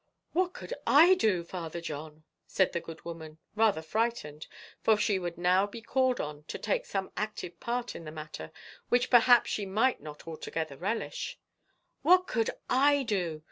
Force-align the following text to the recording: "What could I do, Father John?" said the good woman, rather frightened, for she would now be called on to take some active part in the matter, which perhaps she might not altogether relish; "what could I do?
"What 0.33 0.53
could 0.53 0.73
I 0.87 1.13
do, 1.13 1.43
Father 1.43 1.79
John?" 1.79 2.23
said 2.47 2.71
the 2.73 2.79
good 2.81 3.05
woman, 3.05 3.37
rather 3.53 3.83
frightened, 3.83 4.47
for 4.81 4.97
she 4.97 5.19
would 5.19 5.37
now 5.37 5.67
be 5.67 5.79
called 5.79 6.19
on 6.19 6.41
to 6.45 6.57
take 6.57 6.87
some 6.87 7.11
active 7.15 7.59
part 7.59 7.95
in 7.95 8.05
the 8.05 8.11
matter, 8.11 8.51
which 8.89 9.11
perhaps 9.11 9.51
she 9.51 9.67
might 9.67 10.01
not 10.01 10.27
altogether 10.27 10.75
relish; 10.75 11.37
"what 12.01 12.25
could 12.25 12.49
I 12.67 13.03
do? 13.03 13.39